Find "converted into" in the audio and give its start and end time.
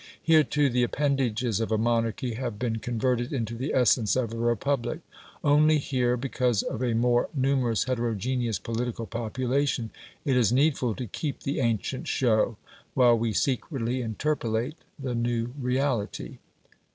2.79-3.53